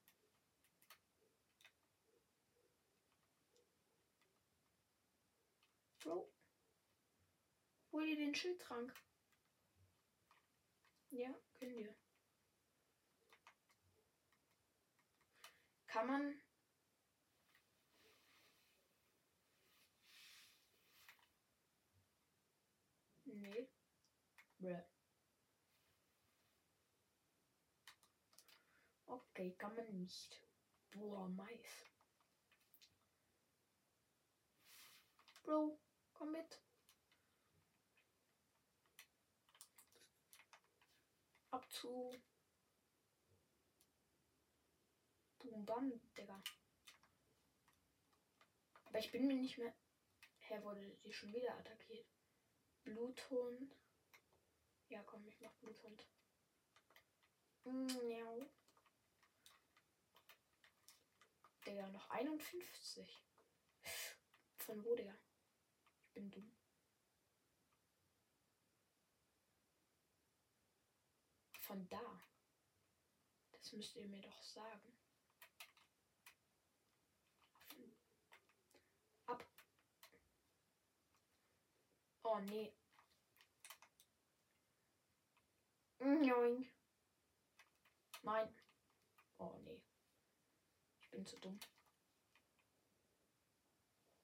Bro. 5.98 6.35
Hol 7.96 8.04
dir 8.04 8.16
den 8.16 8.34
Schildtrank. 8.34 8.92
Ja, 11.08 11.34
können 11.54 11.78
wir. 11.78 11.94
Kann 15.86 16.06
man 16.06 16.34
Nee. 23.24 23.66
Bruh. 24.58 24.84
Okay, 29.06 29.54
kann 29.56 29.74
man 29.74 29.86
nicht. 29.94 30.42
Boah, 30.90 31.28
Mais. 31.30 31.86
Bro, 35.44 35.78
komm 36.12 36.32
mit. 36.32 36.65
Ab 41.56 41.72
zu. 41.72 42.12
Boom, 45.38 45.64
bam, 45.64 45.90
Digga. 46.14 46.42
Aber 48.84 48.98
ich 48.98 49.10
bin 49.10 49.26
mir 49.26 49.36
nicht 49.36 49.56
mehr. 49.56 49.74
Herr 50.40 50.62
wurde 50.62 50.98
die 51.02 51.14
schon 51.14 51.32
wieder 51.32 51.56
attackiert. 51.56 52.06
Bluthund. 52.84 53.74
Ja, 54.90 55.02
komm, 55.04 55.26
ich 55.26 55.40
mach 55.40 55.54
Bluthund. 55.54 56.06
Miau. 57.64 58.50
Der 61.64 61.88
noch 61.88 62.10
51. 62.10 63.24
Von 64.58 64.84
wo 64.84 64.94
der? 64.94 65.18
Ich 66.02 66.12
bin 66.12 66.30
dumm. 66.30 66.54
Von 71.66 71.88
da. 71.88 72.20
Das 73.50 73.72
müsst 73.72 73.96
ihr 73.96 74.06
mir 74.06 74.22
doch 74.22 74.42
sagen. 74.42 74.96
Oh 82.22 82.38
nee. 82.40 82.72
Nein. 85.98 86.68
Nein. 88.22 88.54
Oh 89.38 89.58
nee. 89.64 89.80
Ich 91.00 91.10
bin 91.10 91.26
zu 91.26 91.36
dumm. 91.40 91.58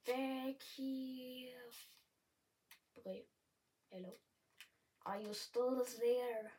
Weg 0.04 0.62
hier. 0.62 1.70
Bre. 2.94 3.26
Hello. 3.90 4.16
Are 5.04 5.20
you 5.20 5.34
still 5.34 5.84
there? 5.98 6.52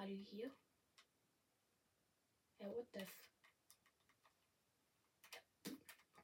Ali 0.00 0.24
hier. 0.24 0.50
Ja, 2.58 2.68
what 2.74 2.86
the 2.92 3.00
f 3.00 3.10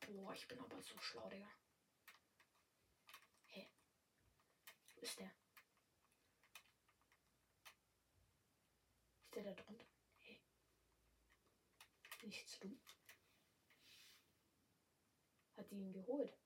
Boah, 0.07 0.33
ich 0.35 0.49
bin 0.49 0.59
aber 0.61 0.81
so 0.81 0.99
schlau, 0.99 1.29
Digga. 1.29 1.51
Hä? 3.49 3.67
Wo 4.95 5.03
ist 5.03 5.19
der? 5.19 5.31
Ist 9.25 9.35
der 9.35 9.43
da 9.43 9.53
drunter? 9.53 9.85
Hä? 10.21 10.41
Nichts 12.23 12.59
du? 12.61 12.79
Hat 15.57 15.71
die 15.71 15.75
ihn 15.75 15.93
geholt? 15.93 16.46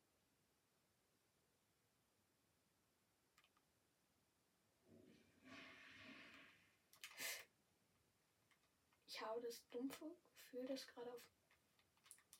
Das 9.42 9.68
dumpfe 9.70 10.16
Gefühl, 10.36 10.66
dass 10.66 10.86
gerade 10.86 11.10
auf. 11.10 11.22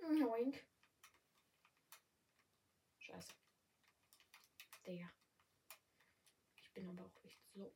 Noink. 0.01 0.63
Scheiße. 2.99 3.33
Digga. 4.87 5.11
Ich 6.57 6.73
bin 6.73 6.89
aber 6.89 7.07
auch 7.07 7.25
echt 7.25 7.41
so. 7.55 7.75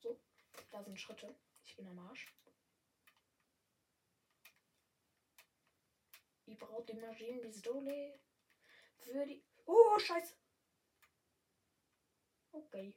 So, 0.00 0.20
da 0.70 0.82
sind 0.82 0.98
Schritte. 0.98 1.34
Ich 1.64 1.76
bin 1.76 1.86
am 1.88 1.98
Arsch. 1.98 2.26
Ich 6.46 6.58
brauche 6.58 6.84
die 6.86 6.94
Maschinenpistole 6.94 8.20
für 8.98 9.26
die. 9.26 9.44
Oh, 9.66 9.98
Scheiße. 9.98 10.34
Okay. 12.52 12.94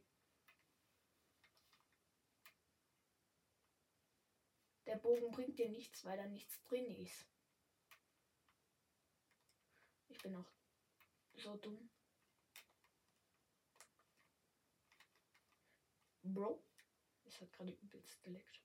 Der 4.90 4.98
Bogen 4.98 5.30
bringt 5.30 5.60
dir 5.60 5.70
nichts, 5.70 6.04
weil 6.04 6.18
da 6.18 6.26
nichts 6.26 6.64
drin 6.64 6.90
ist. 6.96 7.28
Ich 10.08 10.18
bin 10.18 10.36
auch 10.36 10.52
so 11.34 11.56
dumm. 11.58 11.92
Bro. 16.24 16.64
Es 17.26 17.40
hat 17.40 17.54
gerade 17.54 17.72
übelst 17.72 18.24
geleckt. 18.24 18.64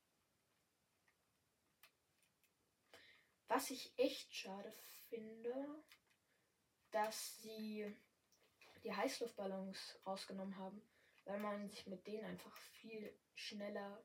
Was 3.49 3.69
ich 3.69 3.93
echt 3.99 4.35
schade 4.35 4.73
finde, 5.11 5.85
dass 6.91 7.37
sie 7.43 7.95
die 8.83 8.97
Heißluftballons 8.97 10.01
rausgenommen 10.07 10.57
haben, 10.57 10.81
weil 11.25 11.39
man 11.39 11.69
sich 11.69 11.87
mit 11.87 12.07
denen 12.07 12.25
einfach 12.25 12.57
viel 12.57 13.15
schneller 13.35 14.03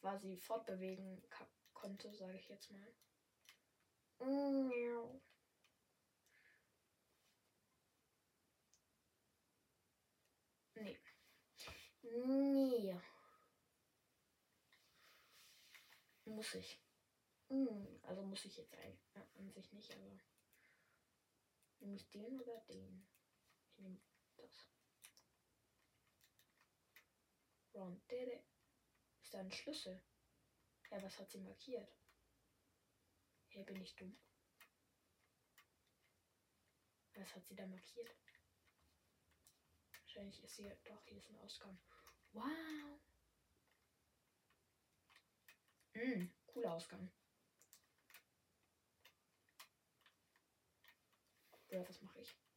quasi 0.00 0.36
fortbewegen 0.36 1.22
konnte, 1.74 2.14
sage 2.14 2.38
ich 2.38 2.48
jetzt 2.48 2.70
mal. 2.70 2.94
Nee. 10.74 10.98
Nee. 12.02 13.00
Muss 16.24 16.54
ich. 16.54 16.80
Hm, 17.48 18.00
also 18.02 18.22
muss 18.22 18.44
ich 18.44 18.56
jetzt 18.56 18.74
ein, 18.76 18.98
äh, 19.14 19.38
an 19.38 19.50
sich 19.52 19.72
nicht, 19.72 19.90
aber. 19.94 20.18
Nehme 21.80 21.96
ich 21.96 22.08
den 22.10 22.40
oder 22.40 22.60
den? 22.68 23.06
Ich 23.70 23.78
nehme 23.78 23.98
das. 24.36 24.68
Round. 27.74 28.02
Ist 29.28 29.34
da 29.34 29.40
ein 29.40 29.52
Schlüssel? 29.52 30.00
Ja, 30.90 31.02
was 31.02 31.18
hat 31.18 31.30
sie 31.30 31.40
markiert? 31.40 31.86
Hey, 33.48 33.62
bin 33.62 33.78
ich 33.82 33.94
dumm? 33.94 34.18
Was 37.12 37.34
hat 37.34 37.44
sie 37.44 37.54
da 37.54 37.66
markiert? 37.66 38.10
Wahrscheinlich 40.00 40.42
ist 40.42 40.56
sie 40.56 40.72
doch, 40.82 41.04
hier 41.04 41.18
ist 41.18 41.28
ein 41.28 41.36
Ausgang. 41.40 41.78
Wow. 42.32 43.02
Mm, 45.92 46.30
cooler 46.46 46.72
Ausgang. 46.72 47.12
Ja, 51.68 51.86
was 51.86 52.00
mache 52.00 52.20
ich? 52.20 52.47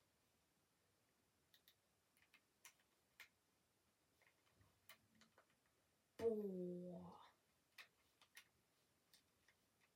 Boah. 6.21 7.19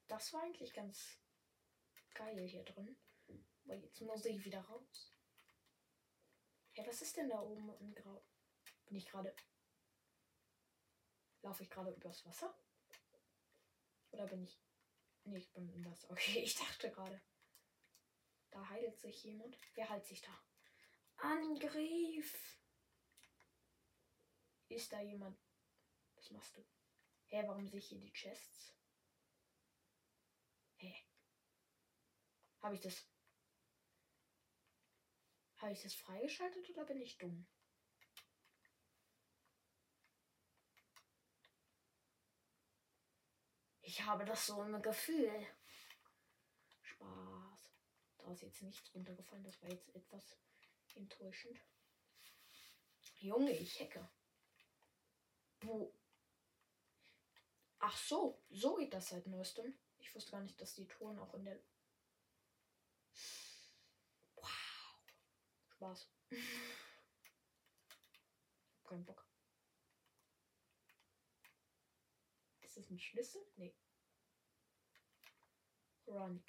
Das 0.07 0.33
war 0.33 0.41
eigentlich 0.41 0.73
ganz 0.73 1.19
geil 2.15 2.47
hier 2.47 2.63
drin. 2.63 2.97
Aber 3.63 3.75
jetzt 3.75 4.01
muss 4.01 4.25
ich 4.25 4.43
wieder 4.43 4.61
raus. 4.61 5.11
Ja, 6.73 6.85
was 6.87 7.03
ist 7.03 7.15
denn 7.17 7.29
da 7.29 7.39
oben 7.39 7.71
im 7.79 7.93
Grau? 7.93 8.25
Bin 8.87 8.97
ich 8.97 9.05
gerade. 9.05 9.35
Laufe 11.41 11.61
ich 11.61 11.69
gerade 11.69 11.91
übers 11.91 12.25
Wasser? 12.25 12.57
Oder 14.09 14.25
bin 14.25 14.41
ich. 14.43 14.59
Nee, 15.25 15.37
ich 15.37 15.53
bin 15.53 15.69
im 15.69 15.85
Wasser. 15.85 16.09
Okay, 16.11 16.39
ich 16.39 16.55
dachte 16.55 16.89
gerade. 16.89 17.21
Da 18.49 18.67
heilt 18.69 18.97
sich 18.97 19.23
jemand. 19.23 19.57
Wer 19.75 19.89
heilt 19.89 20.05
sich 20.05 20.21
da? 20.21 20.41
Angriff! 21.17 22.59
Ist 24.69 24.91
da 24.91 25.01
jemand? 25.01 25.44
Was 26.25 26.31
machst 26.31 26.57
du? 26.57 26.65
Hä, 27.27 27.43
warum 27.45 27.67
sehe 27.67 27.77
ich 27.77 27.87
hier 27.87 27.99
die 27.99 28.11
Chests? 28.11 28.73
Hä? 30.77 30.95
Habe 32.61 32.73
ich 32.73 32.81
das. 32.81 33.05
Habe 35.57 35.73
ich 35.73 35.83
das 35.83 35.93
freigeschaltet 35.93 36.67
oder 36.71 36.85
bin 36.85 36.99
ich 36.99 37.19
dumm? 37.19 37.45
Ich 43.83 44.01
habe 44.01 44.25
das 44.25 44.47
so 44.47 44.63
im 44.63 44.81
Gefühl. 44.81 45.47
Spaß. 46.81 47.71
Da 48.17 48.31
ist 48.31 48.41
jetzt 48.41 48.63
nichts 48.63 48.95
runtergefallen. 48.95 49.43
Das 49.43 49.61
war 49.61 49.69
jetzt 49.69 49.93
etwas 49.93 50.39
enttäuschend. 50.95 51.59
Junge, 53.19 53.51
ich 53.51 53.79
hacke. 53.79 54.09
Wo? 55.61 55.93
Ach 57.79 57.97
so, 57.97 58.41
so 58.49 58.75
geht 58.75 58.93
das 58.93 59.09
seit 59.09 59.27
neuestem. 59.27 59.77
Ich 59.97 60.13
wusste 60.15 60.31
gar 60.31 60.41
nicht, 60.41 60.59
dass 60.59 60.73
die 60.73 60.87
Touren 60.87 61.19
auch 61.19 61.33
in 61.33 61.45
der. 61.45 61.59
Wow. 64.35 64.49
Spaß. 65.67 66.09
Kein 68.83 69.05
Bock. 69.05 69.25
Ist 72.61 72.77
das 72.77 72.89
ein 72.89 72.99
Schlüssel? 72.99 73.41
Nee. 73.55 73.75
Run. 76.07 76.43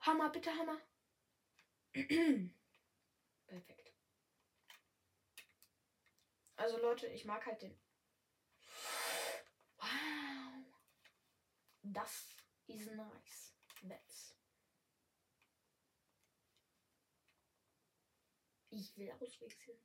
Hammer, 0.00 0.30
bitte 0.30 0.50
Hammer. 0.50 0.80
Perfekt. 3.46 3.92
Also 6.56 6.78
Leute, 6.78 7.06
ich 7.08 7.24
mag 7.24 7.44
halt 7.46 7.62
den. 7.62 7.85
Wow. 9.86 10.64
Das 11.82 12.36
ist 12.66 12.90
nice. 12.92 13.54
That's. 13.88 14.34
Ich 18.70 18.96
will 18.96 19.10
auswechseln. 19.12 19.78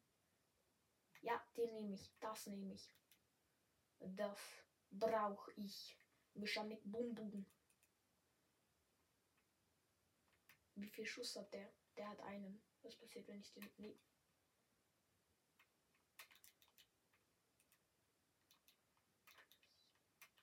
Ja, 1.21 1.41
den 1.55 1.71
nehme 1.73 1.93
ich. 1.93 2.11
Das 2.19 2.47
nehme 2.47 2.73
ich. 2.73 2.91
Das 3.99 4.39
brauche 4.89 5.51
ich. 5.55 5.95
Mischa 6.33 6.63
mit 6.63 6.81
Bum 6.83 7.13
Bum. 7.13 7.45
Wie 10.75 10.89
viel 10.89 11.05
Schuss 11.05 11.35
hat 11.35 11.53
der? 11.53 11.71
Der 11.95 12.09
hat 12.09 12.19
einen. 12.21 12.61
Was 12.81 12.95
passiert, 12.95 13.27
wenn 13.27 13.39
ich 13.39 13.53
den. 13.53 13.69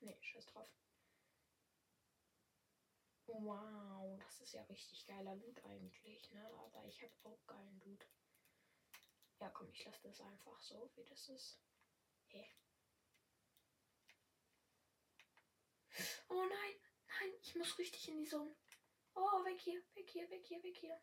Nee, 0.00 0.18
scheiß 0.22 0.46
drauf. 0.46 0.68
Wow, 3.40 4.18
das 4.18 4.40
ist 4.40 4.54
ja 4.54 4.62
richtig 4.64 5.06
geiler 5.06 5.36
Loot 5.36 5.64
eigentlich, 5.64 6.28
ne? 6.32 6.44
Aber 6.58 6.84
ich 6.86 7.00
habe 7.02 7.12
auch 7.22 7.46
geilen 7.46 7.80
Loot. 7.84 8.04
Ja, 9.38 9.48
komm, 9.50 9.70
ich 9.70 9.84
lasse 9.84 10.02
das 10.02 10.20
einfach 10.20 10.60
so, 10.60 10.90
wie 10.96 11.04
das 11.04 11.28
ist. 11.28 11.60
Hey. 12.26 12.52
Oh 16.28 16.44
nein, 16.44 16.74
nein, 17.06 17.32
ich 17.40 17.54
muss 17.54 17.78
richtig 17.78 18.08
in 18.08 18.18
die 18.18 18.28
Zone. 18.28 18.56
Oh, 19.14 19.44
weg 19.44 19.60
hier, 19.60 19.84
weg 19.94 20.10
hier, 20.10 20.28
weg 20.30 20.44
hier, 20.44 20.62
weg 20.64 20.76
hier. 20.76 21.00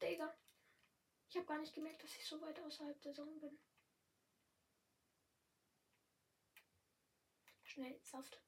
Digga. 0.00 0.38
Ich 1.28 1.36
habe 1.36 1.46
gar 1.46 1.58
nicht 1.58 1.74
gemerkt, 1.74 2.02
dass 2.04 2.16
ich 2.16 2.24
so 2.24 2.40
weit 2.40 2.58
außerhalb 2.60 3.00
der 3.02 3.14
Zone 3.14 3.36
bin. 3.40 3.58
Schnell, 7.64 8.00
Saft. 8.04 8.40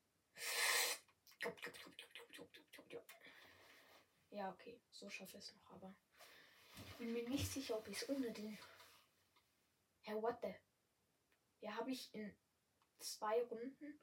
Ja, 4.31 4.51
okay. 4.51 4.81
So 4.91 5.11
schaffe 5.11 5.37
ich 5.37 5.45
es 5.45 5.55
noch, 5.55 5.73
aber 5.73 5.95
ich 6.87 6.95
bin 6.95 7.13
mir 7.13 7.29
nicht 7.29 7.51
sicher, 7.53 7.77
ob 7.77 7.87
ich 7.89 8.01
es 8.01 8.09
ohne 8.09 8.33
den. 8.33 8.59
Herr, 10.03 10.23
what 10.23 10.41
the? 10.43 10.55
Ja, 11.61 11.77
habe 11.77 11.91
ich 11.91 12.13
in 12.15 12.35
zwei 12.99 13.43
Runden 13.45 14.01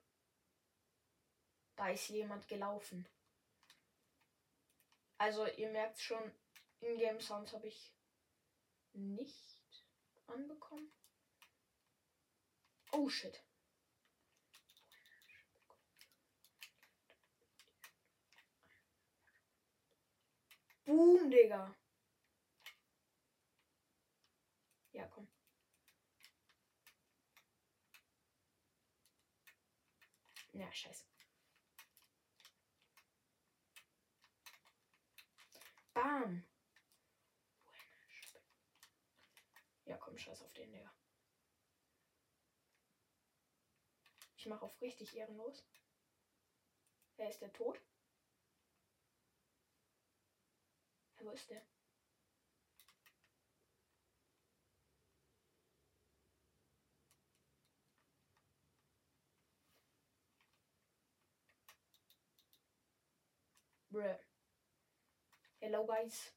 Da 1.76 1.90
ist 1.90 2.10
jemand 2.10 2.48
gelaufen. 2.48 3.08
Also 5.18 5.48
ihr 5.48 5.70
merkt 5.70 6.00
schon, 6.00 6.32
in-game 6.82 7.20
Sounds 7.22 7.54
habe 7.54 7.68
ich 7.68 7.94
nicht 8.94 9.58
anbekommen. 10.28 10.92
Oh 12.92 13.10
shit. 13.10 13.42
Boom, 20.90 21.30
Digga. 21.30 21.76
Ja, 24.92 25.06
komm. 25.06 25.28
Ja, 30.54 30.72
scheiße. 30.72 31.06
Bam. 35.94 36.44
Ja, 39.86 39.96
komm, 39.98 40.18
scheiß 40.18 40.42
auf 40.42 40.54
den, 40.54 40.72
Digga. 40.72 40.92
Ich 44.38 44.48
mache 44.48 44.66
auf 44.66 44.82
richtig 44.82 45.16
ehrenlos. 45.16 45.64
Wer 47.18 47.30
ist 47.30 47.42
der 47.42 47.54
tot? 47.54 47.80
Ja, 51.20 51.26
wo 51.26 51.32
ist 51.32 51.50
der? 51.50 51.62
Bruh. 63.92 64.18
Hello, 65.60 65.86
guys. 65.86 66.32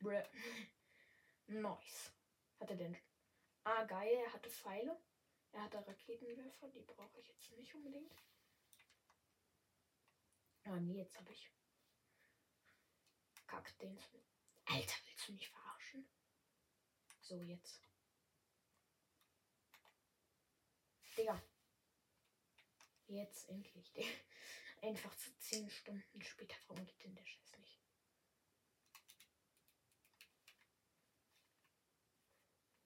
Bruh. 0.00 0.22
nice. 1.48 2.12
Hat 2.60 2.70
er 2.70 2.76
denn? 2.76 2.96
Ah, 3.64 3.84
geil. 3.84 4.14
Er 4.24 4.32
hatte 4.32 4.48
Pfeile. 4.48 4.96
Er 5.52 5.64
hatte 5.64 5.86
Raketenwerfer. 5.86 6.68
Die 6.68 6.80
brauche 6.80 7.18
ich 7.18 7.28
jetzt 7.28 7.50
nicht 7.52 7.74
unbedingt. 7.74 8.14
Ah, 10.64 10.80
nee, 10.80 10.98
jetzt 10.98 11.18
habe 11.18 11.30
ich. 11.32 11.50
Kack 13.52 13.78
den. 13.80 13.98
Alter, 14.64 14.96
willst 15.04 15.28
du 15.28 15.32
mich 15.32 15.46
verarschen? 15.50 16.08
So, 17.20 17.42
jetzt. 17.42 17.82
Digga. 21.14 21.42
Jetzt 23.08 23.50
endlich. 23.50 23.92
Digga. 23.92 24.08
Einfach 24.80 25.14
zu 25.16 25.36
10 25.36 25.68
Stunden 25.68 26.22
später. 26.22 26.56
Warum 26.66 26.86
geht 26.86 27.04
denn 27.04 27.14
der 27.14 27.26
Scheiß 27.26 27.58
nicht? 27.58 27.78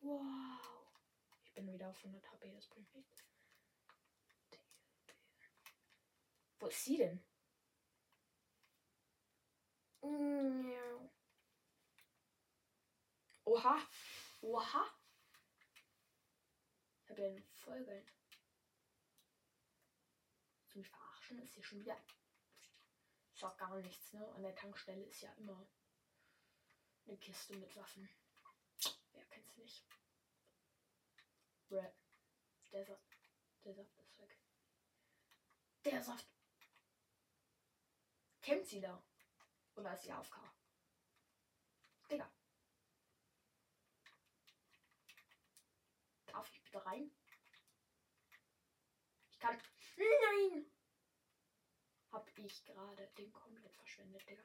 Wow. 0.00 0.61
Ich 1.44 1.55
bin 1.55 1.72
wieder 1.72 1.90
auf 1.90 1.98
100 1.98 2.29
HP, 2.29 2.52
das 2.52 2.66
bringt 2.66 2.92
nichts. 2.92 3.24
Wo 6.59 6.66
ist 6.66 6.85
sie 6.85 6.96
denn? 6.96 7.24
Oha. 13.45 13.81
Oha. 14.42 14.85
Ich 17.03 17.11
habe 17.11 17.23
ja 17.23 17.29
eine 17.29 17.42
Folge. 17.42 18.07
Zum 20.69 20.85
verarschen 20.85 21.38
ist 21.42 21.55
hier 21.55 21.64
schon 21.64 21.81
wieder. 21.81 21.97
Ich 23.33 23.40
sag 23.40 23.57
gar 23.57 23.77
nichts, 23.77 24.12
ne? 24.12 24.29
An 24.35 24.42
der 24.42 24.55
Tankstelle 24.55 25.05
ist 25.05 25.23
ja 25.23 25.33
immer 25.35 25.66
eine 27.07 27.16
Kiste 27.19 27.57
mit 27.57 27.75
Waffen. 27.77 28.09
Wer 29.12 29.25
kennt's 29.27 29.57
nicht? 29.57 29.87
Bruh. 31.69 31.95
Der 32.73 32.85
Saft. 32.85 33.19
Der 33.64 33.75
Saft 33.75 33.99
ist 33.99 34.19
weg. 34.19 34.38
Der 35.85 36.03
Saft. 36.03 36.27
Kennt 38.42 38.66
sie 38.66 38.81
da? 38.81 39.06
Oder 39.77 39.93
ist 39.93 40.03
sie 40.05 40.12
AFK? 40.12 40.37
Digga. 42.11 42.31
Darf 46.27 46.51
ich 46.51 46.62
bitte 46.62 46.85
rein? 46.85 47.11
Ich 49.31 49.39
kann. 49.39 49.61
Nein! 49.97 50.73
Hab 52.11 52.39
ich 52.39 52.65
gerade 52.65 53.07
den 53.19 53.33
komplett 53.33 53.75
verschwendet, 53.77 54.27
Digga. 54.29 54.45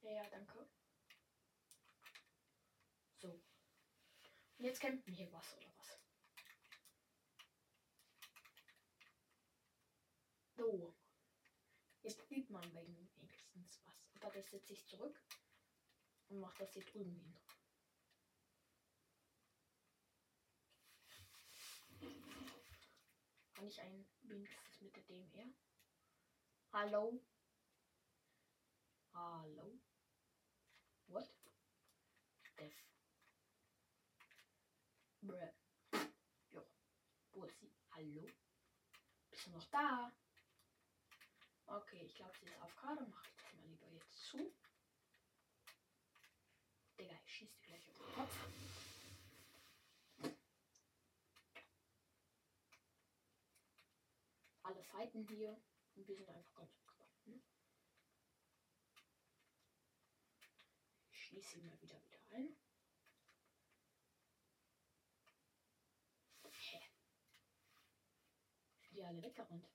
Ja, 0.00 0.10
ja, 0.10 0.30
danke. 0.30 0.66
So. 3.20 3.28
Und 4.58 4.64
jetzt 4.64 4.80
kämpfen 4.80 5.12
hier 5.12 5.30
was 5.32 5.54
oder 5.56 5.72
was? 5.76 5.98
So. 10.56 10.94
Jetzt 12.02 12.30
übt 12.30 12.52
man 12.52 12.74
wegen 12.74 13.13
wenigstens 13.54 13.86
was. 13.86 14.22
Aber 14.22 14.30
das 14.30 14.50
setze 14.50 14.72
ich 14.72 14.86
zurück 14.86 15.22
und 16.28 16.40
mache 16.40 16.58
das 16.58 16.72
hier 16.72 16.84
drüben 16.84 17.14
hin. 17.14 17.36
Kann 23.54 23.66
ich 23.66 23.80
ein 23.80 24.06
wenigstens 24.22 24.80
mit 24.80 24.96
der 24.96 25.02
DMR? 25.04 25.52
Hallo? 26.72 27.20
Hallo? 29.12 29.78
What? 31.06 31.30
Def. 32.58 32.74
Bruh. 35.20 35.52
Jo. 36.50 36.66
Wo 37.32 37.44
ist 37.44 37.58
sie? 37.60 37.72
Hallo? 37.92 38.26
Bist 39.30 39.46
du 39.46 39.50
noch 39.50 39.64
da? 39.70 40.12
Okay, 41.66 42.02
ich 42.04 42.14
glaube, 42.14 42.36
sie 42.38 42.46
ist 42.46 42.60
auf 42.60 42.74
Karte. 42.76 43.04
Mache 43.06 43.33
ich 43.54 43.60
mal 43.60 43.66
lieber 43.68 43.88
jetzt 43.88 44.24
zu. 44.26 44.52
Digga, 46.98 47.14
ich 47.24 47.32
schieße 47.32 47.56
dir 47.56 47.66
gleich 47.66 47.88
auf 47.88 47.96
den 47.96 48.14
Kopf. 48.14 48.38
Alle 54.62 54.82
fighten 54.82 55.26
hier 55.28 55.60
und 55.94 56.08
wir 56.08 56.16
sind 56.16 56.28
einfach 56.28 56.54
ganz 56.54 56.74
entspannt. 56.74 57.26
Ne? 57.26 57.42
Ich 61.10 61.24
schließe 61.26 61.58
ihn 61.58 61.66
mal 61.66 61.80
wieder 61.80 62.02
wieder 62.02 62.20
ein. 62.30 62.56
Hä? 66.50 66.80
Sind 68.80 68.96
die 68.96 69.04
alle 69.04 69.22
weggerannt? 69.22 69.68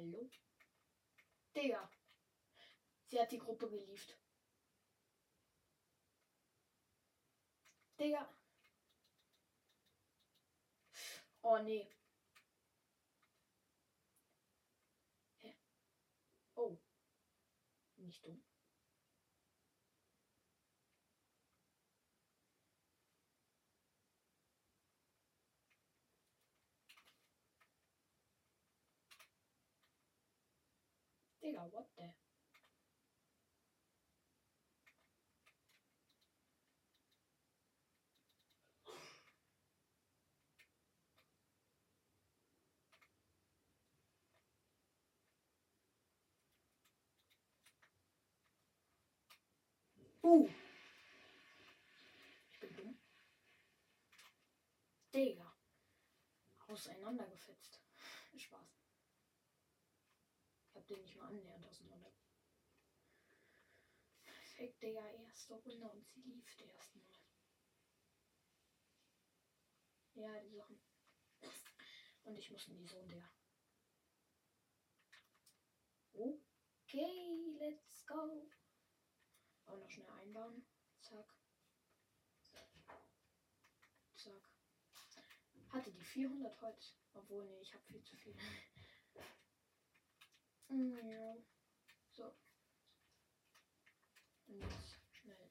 Hallo? 0.00 0.30
Digga. 1.54 1.90
Sie 3.08 3.20
hat 3.20 3.30
die 3.32 3.38
Gruppe 3.38 3.68
geliefert. 3.68 4.16
Digga. 7.98 8.26
Oh 11.42 11.58
nee. 11.58 11.86
Hä? 15.42 15.54
Oh. 16.54 16.78
Nicht 17.96 18.24
dumm. 18.24 18.42
Digga, 31.50 31.66
what 31.72 31.86
the? 31.96 32.04
Uh. 50.22 50.46
Ich 52.52 52.60
bin 52.60 52.76
dumm. 52.76 52.94
Digga. 55.12 55.52
Auseinandergefetzt. 56.68 57.80
Spaß. 58.36 58.80
Ich 60.68 60.76
hab 60.76 60.79
den 60.90 61.02
nicht 61.02 61.16
mal 61.16 61.28
annähernd 61.28 61.66
auseinander. 61.66 62.12
Perfekt, 64.22 64.82
Digga. 64.82 65.08
Erste 65.10 65.54
Runde 65.54 65.88
und 65.88 66.06
sie 66.08 66.20
lief 66.22 66.60
erstmal. 66.60 67.04
Ja, 70.14 70.40
die 70.40 70.54
Sachen. 70.54 70.80
Und 72.24 72.36
ich 72.36 72.50
muss 72.50 72.68
in 72.68 72.76
diese 72.76 72.96
Runde, 72.96 73.16
ja. 73.16 73.30
Okay, 76.12 77.56
let's 77.58 78.04
go. 78.06 78.50
Aber 79.64 79.78
noch 79.78 79.90
schnell 79.90 80.10
einbauen. 80.10 80.66
Zack. 81.00 81.34
Zack. 84.16 84.50
Hatte 85.70 85.92
die 85.92 86.04
400 86.04 86.60
Holz. 86.60 86.96
Obwohl, 87.14 87.46
nee, 87.46 87.60
ich 87.60 87.72
habe 87.72 87.84
viel 87.84 88.02
zu 88.02 88.16
viel. 88.16 88.36
Ja. 90.70 91.36
So. 92.12 92.32
Und 94.46 94.60
jetzt 94.60 94.96
schnell. 95.12 95.50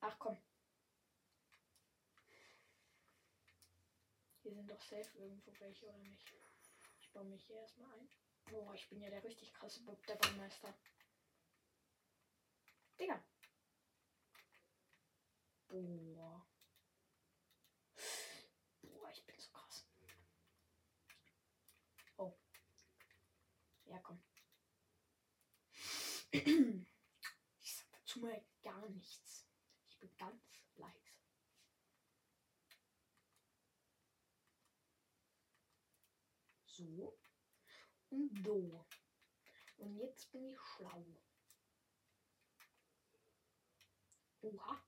Ach 0.00 0.18
komm. 0.18 0.38
Hier 4.42 4.54
sind 4.54 4.70
doch 4.70 4.80
safe 4.80 5.18
irgendwo 5.18 5.52
welche, 5.60 5.86
oder 5.86 5.98
nicht? 5.98 6.32
Ich 7.00 7.10
baue 7.12 7.24
mich 7.24 7.44
hier 7.44 7.56
erstmal 7.56 7.92
ein. 7.92 8.08
Boah, 8.50 8.74
ich 8.74 8.88
bin 8.88 9.00
ja 9.00 9.10
der 9.10 9.24
richtig 9.24 9.52
krasse 9.52 9.82
Bob, 9.82 10.06
der 10.06 10.16
Baumeister. 10.16 10.74
Digga. 12.98 13.22
Boah. 15.68 16.46
Boah, 18.82 19.10
ich 19.10 19.26
bin 19.26 19.38
so 19.38 19.50
krass. 19.52 19.86
Oh. 22.16 22.34
Ja, 23.84 23.98
komm. 23.98 24.22
Ich 26.30 27.74
sag 27.74 27.90
dazu 27.92 28.20
mal 28.20 28.44
gar 28.62 28.88
nichts. 28.90 29.46
Ich 29.88 29.98
bin 29.98 30.14
ganz 30.16 30.62
leise. 30.76 31.14
So. 36.66 37.18
Und 38.10 38.44
so. 38.44 38.86
Und 39.78 39.96
jetzt 39.96 40.30
bin 40.32 40.44
ich 40.48 40.60
schlau. 40.60 41.04
Oha, 44.40 44.87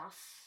Das 0.00 0.30